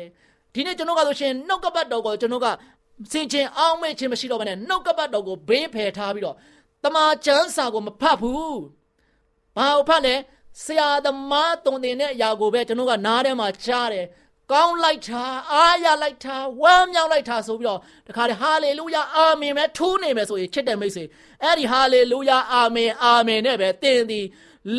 [0.54, 2.48] ဒီနေ့ကျွန်တော်ကဆိုရှင်နှုတ်ကပတ်တော်ကိုကျွန်တော်က
[3.12, 6.36] စင်ကြင်အောင်မေ့ခြင်းမရှိတော့ဘဲနဲ့နှုတ်ကပတ်တော်ကိုဘေးဖယ်ထားပြီးတော့
[6.84, 8.60] တမန်ကျမ်းစာကိုမဖတ်ဘူး
[9.58, 10.16] ဘာကိုဖတ်လဲ
[10.64, 14.06] ဆရာသမားတုံတင်တဲ့အရာကိုပဲကျွန်တော်ကနားထဲမှာကြားတယ်
[14.52, 21.04] ကောင်းလိုက်တာအားရလိုက်တာဝမ်းမြောက်လိုက်တာဆိုပြီးတော့တခါတည်းဟာလေလုယာအာမင်ပဲထိုးနေမယ်ဆိုရင်ချစ်တဲ့မိတ်ဆွေ
[21.44, 24.26] အဲ့ဒီဟာလေလုယာအာမင်အာမင်နဲ့ပဲသင်သည်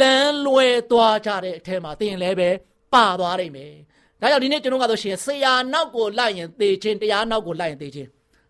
[0.01, 2.51] လမ်းလွဲသွားကြတဲ့အထက်မှာသင်လည်းပဲ
[2.93, 3.73] ပါသွားနိုင်မယ်
[4.21, 8.09] ဒါကြောင့်ဒီနေ့ကျွန်တော်ကတော့ရှင်ဆရာနောက်ကိုလိုက်ရင်သေခြင်းတရားနောက်ကိုလိုက်ရင်သေခြင်း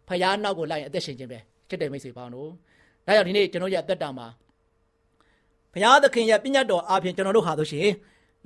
[0.09, 2.49] ဖယားနောက်ကိုလိုက်ရင်အသက်ရှင်ခြင်းပဲချစ်တဲ့မိတ်ဆွေပေါင်းတို့
[3.07, 4.27] ဒါကြောင့်ဒီနေ့ကျွန်တော်ရဲ့အသက်တာမှာ
[5.73, 7.89] ဘုရားသခင်ရဲ့ပြညတ်တော်အားဖြင့်ကျွန်တော်တို့ဟာဆိုရှင်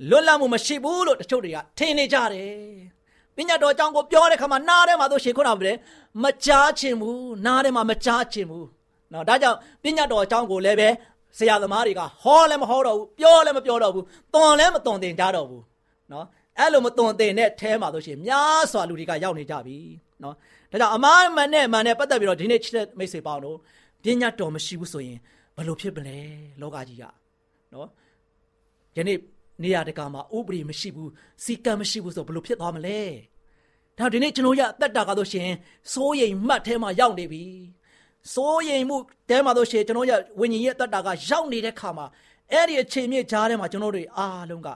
[0.09, 2.53] လွတ်လပ်မှုမရှိဘူးလို့တချို့တွေကထင်နေကြတယ်။
[3.35, 5.71] ပညာတော်အကြောင်းကိုပြောတဲ့ခါမှာနားထဲမှာဆိုရှင်ခုနကပဲ
[6.23, 8.65] မကြားချင်ဘူးနားထဲမှာမကြားချင်ဘူး။
[9.13, 10.89] နော်ဒါကြောင့်ပညာတော်အကြောင်းကိုလည်းပဲ
[11.37, 15.61] ဆရာသမားတွေကဟောလည်းမဟောတော့ဘူးပြောလည်းမပြောတော့ဘူးတွန်လည်းမတွန်တင်ကြတော့ဘူး။
[16.11, 16.25] နော်
[16.59, 19.77] အဲ့လိုမတွန်တင်တဲ့အဲမှာဆိုရှင်များစွာလူတွေကရောက်နေကြပြီ။
[20.23, 20.35] နော်
[20.71, 23.57] ဒါကြောင့်အမားမှန်နဲ့မှန်နဲ့ပတ်သက်ပြီးတော့ဒီနေ့ချစ်တဲ့မိတ်ဆွေပေါင်းတို့
[24.03, 25.17] ပညာတော်မရှိဘူးဆိုရင်
[25.55, 26.17] ဘယ်လိုဖြစ်ပလဲ
[26.61, 27.03] လောကကြီးက
[27.73, 27.87] နော်
[28.97, 29.17] ယနေ့
[29.63, 31.11] နေရာတကာမှာဥပဒေမရှိဘူး
[31.43, 32.99] စီကံမရှိဘူးဆိုဘယ်လိုဖြစ်သွားမလဲ
[33.97, 35.49] ဒါဒီနေ့ကျွန်တော်ရအသက်တာကတော့ရှင်
[35.93, 37.43] စိုးရိမ်မှတ်ထဲမှာရောက်နေပြီ
[38.33, 38.97] စိုးရိမ်မှု
[39.29, 42.05] တဲမှာတော့ရှင်ကျွန်တော်ရဝိညာဉ်ရဲ့အသက်တာကရောက်နေတဲ့ခါမှာ
[42.51, 44.69] အဲ့ဒီအခြေမြင့်ကြားထဲမှာကျွန်တော်တို့အားလုံးက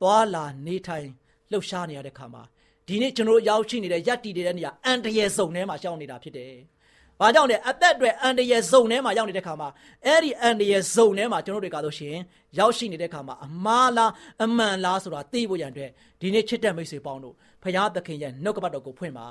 [0.00, 1.06] သွားလာနေထိုင်
[1.50, 2.42] လှုပ်ရှားနေရတဲ့ခါမှာ
[2.88, 6.54] ဒီနေ့ကျွန်တော်ရောက်ရှိနေတဲ့ယက်တီတဲ့နေရာအန်တရယ်စုံထဲမှာရှောင်းနေတာဖြစ်တယ်။
[7.20, 9.68] ဘာကြောင့်လဲအသက်တွေအန်တရယ်ဇုံထဲမှာရောက်နေတဲ့ခါမှာ
[10.06, 12.16] အဲ့ဒီအန်တရယ်ဇုံထဲမှာကျွန်တော်တို့ကတော့ရှင်
[12.58, 14.10] ရောက်ရှိနေတဲ့ခါမှာအမားလား
[14.44, 19.28] အမှန်လားဆိုတာသိဖို့ရန်အတွက်ဒီနေ့ချစ်တဲ့မိတ်ဆွေပေါင်းတို့ဖရာသခင်ရဲ့နှုတ်ကပတ်တော်ကိုဖွင့်ပါ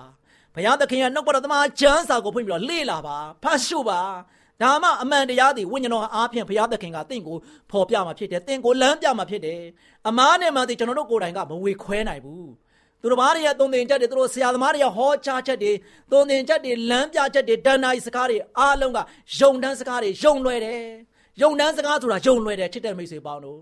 [0.56, 4.02] ဖရာသခင်ရဲ့နှုတ်ကပတ်တော်သမားကျမ်းစာကိုဖွင့်ပြီးတော့လေ့လာပါဖတ်ရှုပါ
[4.62, 7.38] ဒါမှအမှန်တရားတွေဝိညာဉ်တော်အားဖြင့်ဘုရားသခင်ကတင့်ကို
[7.72, 9.62] ဖော်ပြမှာဖြစ်တယ်။တင့်ကိုလမ်းပြမှာဖြစ်တယ်။
[10.08, 12.48] အမားနဲ့မှန်တယ်ကျွန်တော်တို့ကိုယ်တိုင်ကမဝေခွဲနိုင်ဘူး။
[13.02, 15.72] သူတို့ဘာတွေရသုံးသင်ချက်တွေသူတို့ဆရာသမားတွေကဟောကြားချက်တွေ
[16.12, 19.00] သုံးသင်ချက်တွေလမ်းပြချက်တွေဒဏ္ဍာရီစကားတွေအားလုံးက
[19.40, 20.82] ယုံတန်းစကားတွေယုံလွယ်တယ်
[21.42, 23.60] ယုံတန်းစကားဆိုတာယုံလွယ်တယ်ချစ်တဲ့မိတ်ဆွေပေါင်းတို့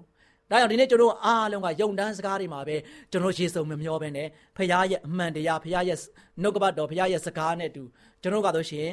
[0.51, 2.75] ဒါကြောင့်ဒီနေ့ကျွန်တော်အားလုံးကယုံတန်းစကားတွေမှာပဲ
[3.11, 5.97] ကျွန်တော်ရေစုံမမျောပဲနဲ့ဖခင်ရဲ့အမှန်တရားဖခင်ရဲ့
[6.41, 7.83] နှုတ်ကပတ်တော်ဖခင်ရဲ့စကားနဲ့တူ
[8.21, 8.87] ကျွန်တော်ကတော့ရှင်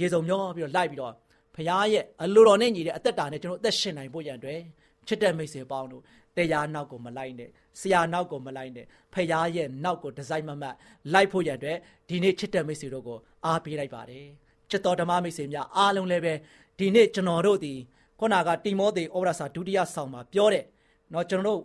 [0.00, 1.12] ရေစုံမျောပြီးတော့လိုက်ပြီးတော့
[1.54, 4.60] ဖခင်ရဲ့အလိုတော်နဲ့ညီတဲ့အသက်တာနဲ့ကျွန်တော်အသက်ရှင်နိုင်ဖို့ရန်အတွက်
[5.07, 6.03] ချစ်တဲ့မိတ်ဆွေပေါင်းတို့
[6.37, 7.49] တရားနောက်ကိုမလိုက်နဲ့
[7.79, 10.75] ဆရာနောက်ကိုမလိုက်နဲ့ဖရာရဲ့နောက်ကိုဒီဇိုင်းမမတ်
[11.13, 11.77] လိုက်ဖို့ရတဲ့
[12.09, 14.25] ဒီနေ့ချစ်တဲ့မိတ်ဆွေတို့ကိုအားပေးလိုက်ပါတယ်
[14.69, 16.33] ချစ်တော်ဓမ္မမိတ်ဆွေများအားလုံးလည်းပဲ
[16.79, 17.73] ဒီနေ့ကျွန်တော်တို့ဒီ
[18.19, 20.65] ခုနကတိမောသေဩဝါဒစာဒုတိယဆောင်မှာပြောတဲ့
[21.11, 21.61] เนาะကျွန်တော်တို့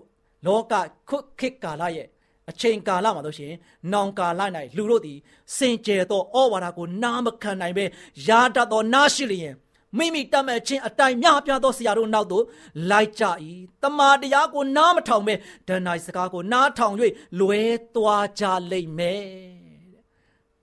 [0.46, 0.72] လောက
[1.08, 2.08] ခုခေတ်ကာလရဲ့
[2.50, 3.52] အချိန်ကာလမှာတို့ရှင်
[3.92, 4.40] နောင်ကာလ၌
[4.76, 5.18] လူတို့သည်
[5.56, 7.84] စင်ကြယ်သောဩဝါဒကိုနားမခံနိုင်ပဲ
[8.28, 9.54] ယာတတ်သောနားရှိလျင်
[9.98, 12.44] မိမိတတ်မဲ့ခြင်းအတိုင်းများပြားသောဆရာတို့နောက်သို့
[12.90, 13.24] လိုက်ကြ၏
[13.82, 15.34] တမာတရားကိုနားမထောင်ပဲ
[15.68, 16.94] ဒဏ္ဍိုင်စကားကိုနားထောင်၍
[17.40, 17.62] လွဲ
[17.94, 19.24] သွားကြလိမ့်မယ်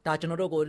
[0.05, 0.63] ဒါကျွန်တော်တို့ကို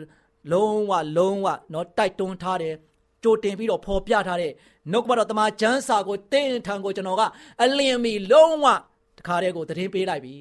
[0.52, 2.74] လုံးဝလုံးဝเนาะတိုက်တွန်းထားတယ်
[3.22, 4.52] ကြိုတင်ပြီးတော့ဖော်ပြထားတဲ့
[4.90, 7.22] နှုတ်ကပတော်တမန်ကျမ်းစာကိုတင်းထံကိုကျွန်တော်က
[7.62, 8.66] အလင်းမီလုံးဝ
[9.18, 10.36] တခါတည်းကိုသတင်းပေးလိုက်ပြီ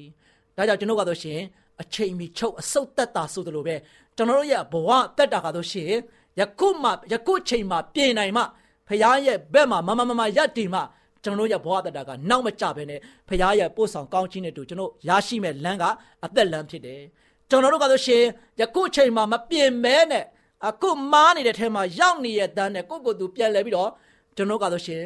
[0.56, 1.40] ဒါကြောင့်ကျွန်တော်ကတော့ရှင်
[1.82, 3.76] အချိန်မီချုပ်အစုတ်သက်တာဆိုသလိုပဲ
[4.16, 5.92] ကျွန်တော်တို့ရဲ့ဘဝတက်တာကတော့ရှင်
[6.39, 8.43] ယခုမှယခုချိန်မှပြင်နိုင်မှ
[8.87, 10.81] ဖခင်ရဲ့ဘက်မှာမမမမရက်တည်မှ
[11.23, 15.83] ကျွန်တော်ရဲ့ဘဝတတာကနောက်မကျဘဲနဲ့ဖခင်ရဲ့ပို့ဆောင်ကောင်းခြင်းနဲ့တူကျွန်တော်ရရှိမဲ့လမ်းက
[16.25, 17.01] အသက်လမ်းဖြစ်တယ်
[17.49, 18.23] ကျွန်တော်တို့ကဆိုရှင်
[18.59, 20.25] ယခုချိန်မှာမပြင်မဲနဲ့
[20.67, 23.89] အခုမားနေတဲ့ထဲမှာရောက်နေတဲ့တန်းနဲ့ကိုယ့်ကိုယ်သူပြန်လဲပြီးတော့
[24.35, 25.03] ကျွန်တော်ကဆိုရှင်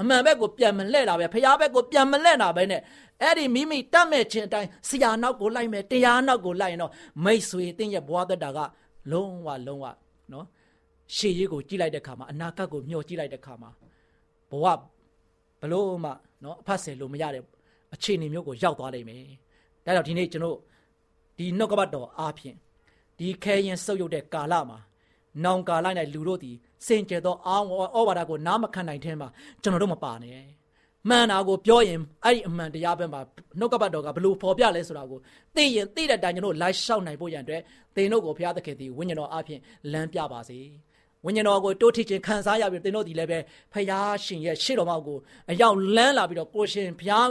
[0.00, 2.80] အမှန်ဘက်ကိုပြန်မလှဲ့တာပဲဖခင်ဘက်ကိုပြန်မလှဲ့တာပဲနဲ့
[3.22, 6.92] အဲ့ဒီမိမိတတ်မဲ့ခြင်းအတိုင်းဆရာနောက်ကိုလိုက်မယ်တရားနောက်ကိုလိုက်ရင်တော့
[7.24, 8.58] မိတ်ဆွေတင်းရဲ့ဘဝတတာက
[9.10, 9.86] လုံးဝလုံးဝ
[10.32, 10.46] နော်
[11.16, 13.70] ရှေ့ရေးကိုကြည့်လိုက်တဲ့ခါမှာအနာဂတ်ကိုမျှော်ကြည့်လိုက်တဲ့ခါမှာ
[14.50, 14.66] ဘဝ
[15.60, 16.10] ဘလို့မှ
[16.44, 17.42] နော်အဖတ်ဆယ်လို့မရတဲ့
[17.94, 19.24] အခြေအနေမျိုးကိုရောက်သွားနိုင်မယ်။
[19.86, 20.58] ဒါကြောင့်ဒီနေ့ကျွန်တော်
[21.38, 22.56] ဒီနှုတ်ကပတ်တော်အားဖြင့်
[23.18, 24.78] ဒီခဲရင်ဆုပ်ယုပ်တဲ့ကာလမှာ
[25.44, 29.28] နောင်ကာလ၌လူတို့သည်စင်ကြယ်သောအာဝဩဝါဒကိုနားမခံနိုင်တဲ့မှာ
[29.62, 30.42] ကျွန်တော်တို့မပါနဲ့။
[31.08, 33.20] မှန်တာကိုပြောရင်အဲ့ဒီအမှန်တရားဘက်မှာ
[33.58, 35.18] နှုတ်ကပတ်တော်ကဘလို့ဖော်ပြလဲဆိုတာကို
[35.56, 37.62] သိရင်သိတဲ့အတိုင်းကျွန်တော်လိုက်ရှောက်နိုင်ဖို့ရန်အတွက်
[37.96, 39.60] သင်တို့ကိုဘုရားသခင်သည်ဝိညာဉ်တော်အားဖြင့်
[39.92, 40.58] လမ်းပြပါစေ။
[41.24, 43.38] ဝိညာဉ်တော်ကိုတိုးထခြင်းခံစားရပြီးသင်တို့ဒီလည်းပဲ
[43.72, 45.18] ဖယားရှင်ရဲ့ရှေ့တော်မောက်ကို
[45.50, 47.28] အရောက်လန်းလာပြီးတော့ကိုရှင်ဘုရား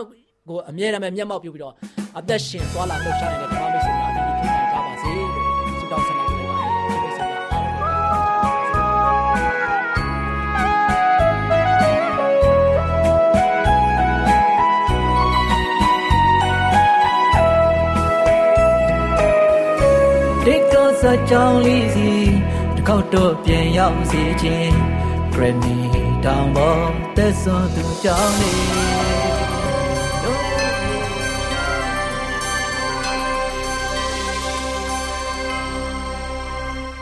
[0.50, 1.74] ကိုအမြဲတမ်းမျက်မှောက်ပြုပြီးတော့
[2.20, 5.32] အသက်ရှင်သွားလာလှုပ်ရှားနေတဲ့ဓမ္မမိတ်ဆွေများအဒီဖြစ်နိုင်ကြပါစေလို့
[5.80, 8.52] ဆုတောင်းဆန္ဒပြုပါတယ်ဒီမိတ်ဆွေများအားလုံး
[20.46, 22.41] ဒီတော့စကြောင်းလေးစီတစ်
[22.94, 24.76] ခေါက်တော့ပြန်ရောက်စေခြင်း
[25.32, 25.76] ပရရနီ
[26.26, 26.84] တောင်ပေါ်
[27.18, 28.52] သက်စွန်သူကြောင်းနေ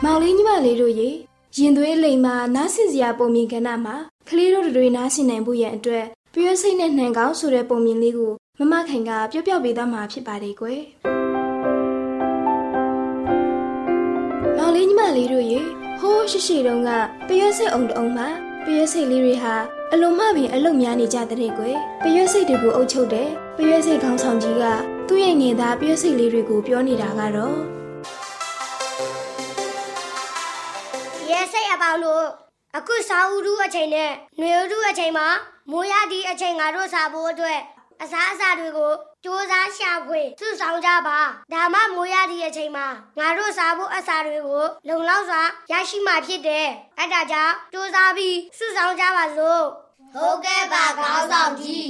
[0.03, 1.09] မောင်လေးညီမလေးတို့ရေ
[1.57, 3.95] ရင်သွေးလိမ်မှာနားဆင်စရာပုံမြင်ကဏ္ဍမှာ
[4.29, 10.81] ကလေးတို့တွေနားဆင်နိုင်ဖို့ရန်အတွက်ပြည့်စိတ်နဲ့နှံကောင်းဆိုတဲ့ပုံမြင်လေးကိုမမခိုင်ကပြောပြပေးသွားမှာဖြစ်ပါတယ်ကွယ်။
[14.57, 15.78] မောင်လေးညီမလေးတို့ရေ
[16.09, 16.89] ဟိုးရှိရှိတုန်းက
[17.27, 18.27] ပရွက်စိတ်အောင်တုံးမှာ
[18.65, 19.55] ပရွက်စိတ်လေးတွေဟာ
[19.93, 24.63] အလုံးမပင်အလုတ်များနေကြတဲ့ကွယ်ပရွက်စိတ်တွေကိုအုပ်ချုပ်တယ်ပရွက်စိတ်ခေါင်းဆောင်ကြီးက
[25.07, 27.57] သူ့ရဲ့ငယ်သားပရွက်စိတ်လေးတွေကိုပြောနေတာကတော့
[31.29, 32.25] ရဲစိတ်အပေါင်းတို့
[32.77, 35.27] အခုစာအုပ်ရုအချိန်နဲ့ຫນွေဥရုအချိန်မှာ
[35.71, 37.59] မိုးရသည့်အချိန်ငါတို့စာဖို့အတွက်
[38.01, 38.93] အစားအစာတွေကို
[39.25, 41.19] စူးစမ်းရှာဖွေစုဆောင်ကြပါ
[41.53, 42.87] ဒါမှမိုးရသည့်အချိန်မှာ
[43.19, 46.67] ငါတို့စာဖို့အစာတွေကိုလုံလောက်စွာရရှိမှာဖြစ်တယ်
[46.99, 49.61] အဲဒါကြောင့်စူးစမ်းပြီးစုဆောင်ကြပါစို့
[50.13, 51.89] ဟုတ်ကဲ့ပါခေါင်းဆောင်ကြီး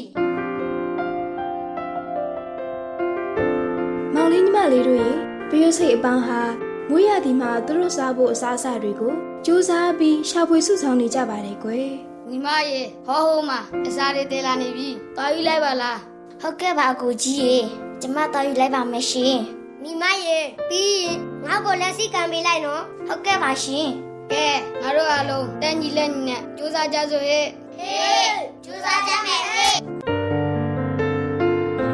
[4.13, 5.11] မောင်လေးညီမလေးတို့ရေ
[5.49, 6.41] ပရွတ်စိတ်အပန်းဟာ
[6.89, 9.13] မွေးရသည်မှာသူတို့စားဖို့အစားအစာတွေကို
[9.45, 11.89] စူးစမ်းပြီးရှာဖွေစုဆောင်နေကြပါတယ်ကွယ်
[12.29, 15.99] ညီမရေဟောဟိုမှာအစားတွေတဲလာနေပြီတာယူလိုက်ပါလား
[16.43, 17.55] ဟုတ်ကဲ့ပါအကိုကြီးရေ
[18.01, 19.37] ကျမတော်ယူလိုက်ပါမယ်ရှင်
[19.83, 23.87] မိမရေပြီးရင်ငါ့ကိုလက်စီကံပေးလိုက်နော်ဟုတ်ကဲ့ပါရှင်
[24.31, 24.45] ကဲ
[24.81, 27.45] ငါတို့အားလုံးတန်ကြီးလက်ညီနဲ့စူးစမ်းကြစို့ဟဲ့
[27.77, 29.77] ဟေးကျူစားကြမယ်ဟေး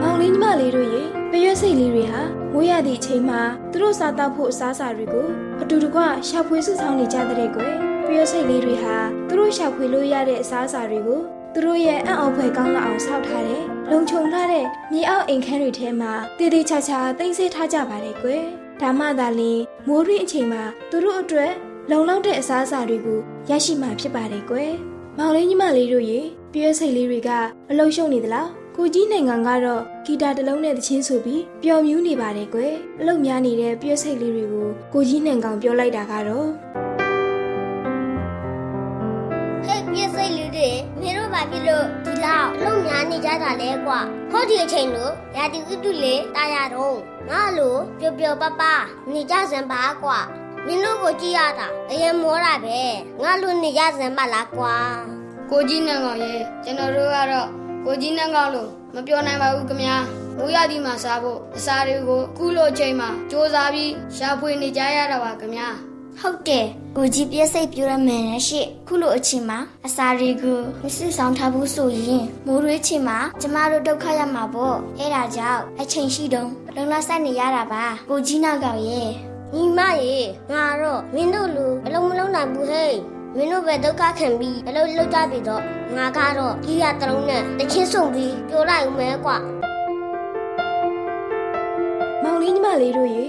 [0.02, 2.22] မောင်လေးညီမလေးတို့ရေပရွတ်စိတ်လေးတွေဟာ
[2.54, 5.28] မွေးရသည့်အချိန်မှာသူတို့စားတောက်ဖို့အစားအစာတွေကို
[5.62, 7.74] အတူတကွရှာဖွေစုဆောင်နေကြတဲ့ကွယ်
[8.06, 8.96] ပရွတ်စိတ်လေးတွေဟာ
[9.28, 11.22] သူတို့ရှာဖွေလို့ရတဲ့အစားအစာတွေကို
[11.58, 18.44] သူတို့ရဲ့အံ့ဩဖွယ်ကောင်းလောက်အောင်ဆောက်ထားတဲ့လုံခြုံလာတဲ့မြေအောက်အိမ်ခန်းတွေထဲမှာတည်တည်ချာချာတိမ့်ဆဲထားကြပါတယ်ကွယ်
[18.82, 21.52] ဒါမှသာလျှင်မိုးရင်းအချိန်မှာသူတို့အတွက်
[21.91, 24.72] လုံလောက်တဲ့အစားအစာတွေကိုရရှိမှာဖြစ်ပါတယ်ကွယ်
[25.18, 26.20] မောင်လေးညီမလေးတို့ရေ
[26.54, 27.30] ပြည့်စိတ်လေးတွေက
[27.70, 36.85] အလုံးရှုံနေသလားကိုကြီးနိုင်ငံကတော့ဂီတာတစ်လုံးနဲ့သချင်းဆိုပြီးပျော်မြူးနေပါတယ်ကွယ်အလုတ်များနေတဲ့ပြည့်စိတ်လေးတွေကိုကိုကြီးနိုင်ငံပြောလိုက်တာကတော့
[42.56, 44.00] ဒီလောက်အလုံးများနေကြတာလဲကွာ
[44.32, 46.98] ဟောဒီအချိန်လို့ရာတီဥတုလေတာရတော့
[47.30, 48.62] ငါလိုပျော်ပျော်ပပ
[49.12, 50.18] နေကြစမ်းပါကွာ
[50.65, 52.80] မင်းတို့ကိုကြည့်ရတာအရင်မောတာပဲ
[53.22, 54.76] ငါလိုနေကြစမ်းပါလားကွာ
[55.52, 57.48] ကိုကြီးနန်းကောင်ရေကျွန်တော်တို့ကတော့
[57.86, 59.98] ကိုကြီးနန်းကောင်လို့မပြောနိုင်ပါဘူးခင်ဗျာ
[60.38, 65.70] မိုးရသည်မှာစားဖို့အစာတွေကိုခုလိုအချိန်မှာစူးစမ်းပြီးရှာဖွေနေကြရတာပါခင်ဗျာ
[66.21, 66.65] ဟုတ်တယ်
[66.97, 79.10] ကိုကြီးပြည့်စိတ်ပြောရမယ်နဲ့ရှင့်ခုလိုအချိန်မှာအစာတွေကိုမစစ်ဆောင်ထားဘူးဆိုရင်မိုးရွေးချိန်မှာကျမတို့ဒုက္ခရမှာပေါ့အဲဒါကြောင့်အချိန်ရှိတုန်းလုံလောက်ဆိုင်နေရတာပါကိုကြီးနောက်ကောင်ရဲ့
[79.54, 80.17] ညီမရေ
[80.51, 82.93] ငါတော့မင်းတို့လူအလုံးမလုံးနိုင်ဘူးဟဲ့
[83.38, 85.63] မင်းတို့ပဲဒုက္ခခံပြီးအလုံးလုံးကြပြီတော့
[85.97, 89.38] ငါကတော့ကြီးရတလုံးနဲ့တချင်းဆုံပြီးပြောလိုက်ဦးမယ်ကွာ
[92.23, 93.25] မောင်လေးညီမလေးတို့ရေ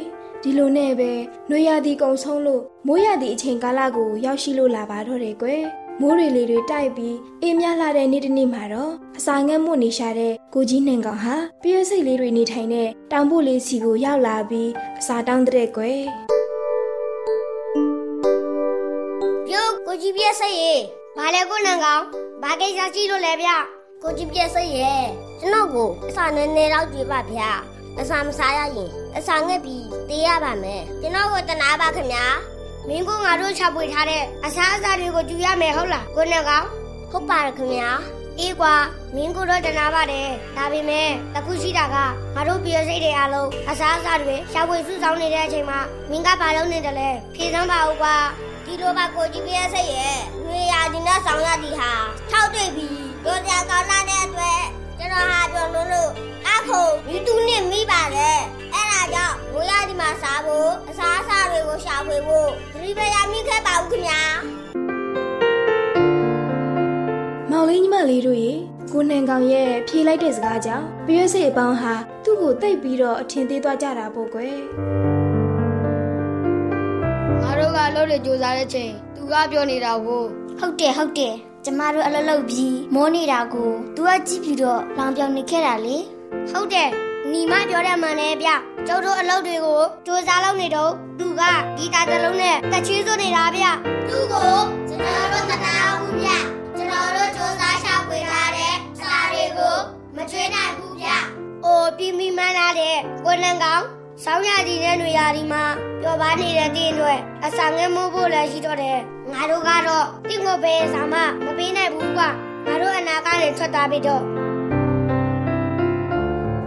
[0.49, 1.11] ဒီလိုနဲ့ပဲ
[1.51, 5.63] နှွေရသည်ကုံဆုံးလို့မိုးရသည့်အချိန်ကာလကိုရောက်ရှိလို့လာပါတော့တယ်ကွယ်
[6.01, 16.03] မိုးရေလေတွေတိုက်ပြီးအေးမြလာတဲ့နေ့တစ်နေ့မှာတော့အစာငတ်မှုနေရှာတဲ့ကိုကြီးနှင်ကောင်ဟာပြည့်စိတ်လေးတွေနေထိုင်တဲ့တောင်ပို့လေးစီကိုရောက်လာပြီးအစာတောင်းတဲ့ကွယ်
[19.47, 20.75] ပြောကိုကြီးပြည့်စိတ်ရေ
[21.17, 22.03] ဘာလဲကိုနန်ကောင်
[22.43, 23.51] ဘာကိစ္စရှိလို့လဲဗျ
[24.03, 24.95] ကိုကြီးပြည့်စိတ်ရေ
[25.41, 27.43] ကျွန်တော်ကိုအစာနည်းနည်းတော့ကြွေးပါဗျ
[28.01, 32.25] အစာမစားရရင်အစာငက်ပြီးတေးရပါမယ်ကျွန်တော်ကိုတနာပါခင်ဗျာ
[32.89, 36.67] မင်းကငါတို့ချပွေထားတဲ့အစာအစာတွေကိုကြွေးရမယ်ဟုတ်လားကိုနန်ကောင်
[37.13, 37.91] ဟုတ်ပါတယ်ခင်ဗျာ
[38.39, 38.75] အေးကွာ
[39.15, 41.97] မင်းကတော့တနာပါတယ်ဒါပေမဲ့တခုရှိတာက
[42.35, 45.79] ငါတို့ပြည်စိတ်တွေအားလုံးအစားအစာတွေရှာဖွေစုဆောင်းနေတဲ့အချိန်မှာ
[46.11, 48.17] မင်းကဘာလုပ်နေတယ်လဲဖြေစမ်းပါဦးကွာ
[48.65, 51.93] ဒီလိုပါကိုကြီးပြည့်စိတ်ရဲ့ငွေရဒီနဲ့ဆောင်ရသည်ဟာ
[52.31, 52.89] ထောက်တွေ့ပြီ
[53.25, 54.76] တို့ကြကောင်းလာတဲ့အတွက်
[55.07, 56.11] ကျွန်တော်ဟာပြောလို့လို့
[56.49, 58.39] အခုယူတူနဲ့မိပါတယ်
[58.75, 64.23] အဲ့ဒါကြောင့်ငွေရဒီမှာစားဖို့အစားအစာတွေကိုရှာဖွေဖို့သတိပေးရမိခဲ့ပါဦးခင်ဗျာ
[67.51, 68.53] မောင်လေးညီမလေးတို့ရေ
[68.93, 74.57] ကိုနှင်ကောင်ရဲ့ဖြေလိုက်တဲ့စကားကြောင့်ပြည့်စိတ်အပေါင်းဟာသူ့ကိုတိတ်ပြီးတော့အထင်သေးသွားကြတာပေါ့ကွယ်
[77.43, 80.23] ငါတို့ကအလုပ်တွေစူးစမ်းတဲ့ချိန်သူကပြောနေတာကို
[80.59, 81.35] ဟုတ်တယ်ဟုတ်တယ်
[81.69, 85.97] ကျမတို့အလုပ်လုပ်ပြီးမိုးနေတာကိုသူကကြည့်ပြီးတော့လောင်ပြောင်နေခဲ့တာလေ
[86.51, 86.91] ဟုတ်တယ်
[87.31, 88.49] ညီမပြောတဲ့မှန်တယ်ဗျ
[88.87, 91.43] ကျုပ်တို့အလုပ်တွေကိုစူးစမ်းလုပ်နေတော့သူက
[91.77, 93.65] ဂီတာတစ်လုံးနဲ့တချီးစွနေတာဗျ
[94.09, 94.55] သူ့ကို
[94.89, 96.31] ကျွန်တော်တို့တနာဘူးဗျ
[96.77, 99.77] ကျွန်တော်တို့စူးစမ်းရှာဖွေထားတဲ့စာတွေကို
[100.17, 101.09] မချွေးနိုင်ဘူးဗျ
[101.65, 103.96] အိုပြီးမိမှန်းလာတဲ့ကိုနန်ကောင်စ
[104.29, 105.65] ဆောင်းရည်နဲ့တွေရာဒီမှာ
[106.03, 108.99] ပျော်ပါနေတဲ့တင်းတွေအစာငဲမိုးဖို့လည်းရှိတော့တယ်
[109.33, 112.29] ငါတို့ကတော့တင့်ကိုပဲစာမမပေးနိုင်ဘူးကွာ
[112.67, 114.23] ငါတို့အနာကနေထွက်သွားပြီတော့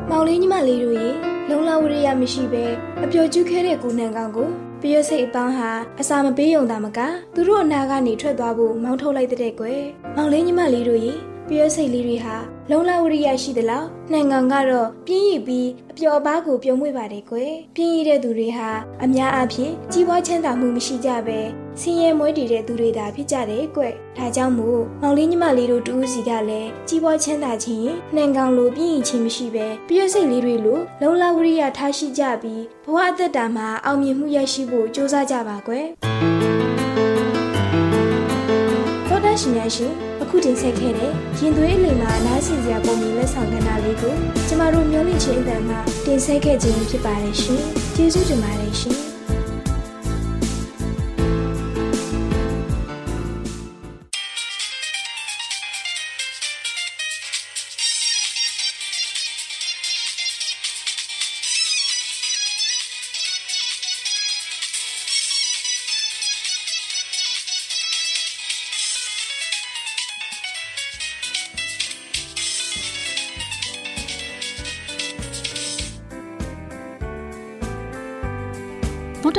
[0.10, 1.10] မောင်လေးညီမလေးတို့ရေ
[1.50, 2.64] လုံလဝရိယမရှိပဲ
[3.04, 4.48] အပျော်ကျူးခဲတဲ့ကိုနန်ကောင်ကို
[4.82, 7.00] ပြည့်စိတ်အပေါင်းဟာအစာမပေးုံသာမက
[7.36, 9.82] သူတို့အနာကနေထွက်သွားဖို့မောင်းထုတ်လိုက်တဲ့ကွယ်
[10.16, 11.14] မောင်လေးညီမလေးတို့ရေ
[11.50, 12.36] ပြည့်စိတ်လေးတွေဟာ
[12.72, 18.70] လုံလဝရိယရှိသလားနှံကောင်ကတော့ပြင်းရည်ပြီးအပျော်ပါးကိုပြုံးမွေ့ပါတယ်ကွယ်ပြင်းရည်တဲ့သူတွေဟာ
[19.04, 21.40] အများအားဖြင့်ကြီးပွားချမ်းသာမှုမရှိကြပဲ
[21.80, 23.84] ဆင်းရဲမွဲတည်တဲ့သူတွေသာဖြစ်ကြတယ်ကွ
[24.18, 36.69] ဒါကြောင့်မို့မောင်လေးညီမလေးတို့တူးစီကလည်းကြီးပွားချမ်းသာခြင်းရင်နှံကောင်လိုပြင်းရင်ချင်းမရှိပဲပြည့်စိတ်လေးတွေလိုလုံလဝရိယထားရှိကြပြီးဘဝအသက်တာမှာအောင်မြင်မှုရရှိဖို့ကြိုးစားကြပါကွယ်တော်ဒ
[39.40, 44.14] ရှင်များရှင်အခုတင်ဆက်ခဲ့တဲ့ရင်သွေးအလိမ်မှာနားဆင်စရာပုံမြင်လက်ဆောင်ကဏ္ဍလေးကို
[44.48, 45.76] ကျမတို့မျိုးလင့်ချင်းအတန်မှ
[46.06, 47.64] တင်ဆက်ခဲ့ခြင်းဖြစ်ပါတယ်ရှင်
[47.96, 49.09] ကျေးဇူးတင်ပါတယ်ရှင်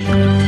[0.00, 0.47] ကျွန်ု